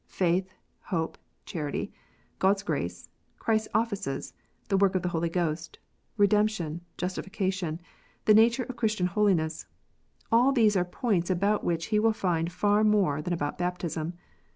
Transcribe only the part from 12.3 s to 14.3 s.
far more than about baptism.